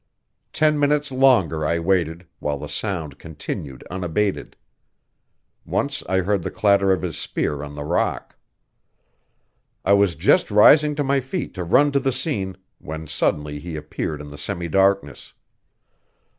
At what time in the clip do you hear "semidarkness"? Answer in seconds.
14.39-15.33